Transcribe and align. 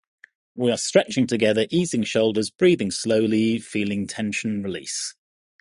We 0.55 0.71
are 0.71 0.79
stretching 0.79 1.27
together, 1.27 1.67
easing 1.69 2.01
shoulders, 2.05 2.49
breathing 2.49 2.89
slowly, 2.89 3.59
feeling 3.59 4.07
tension 4.07 4.63
release. 4.63 5.13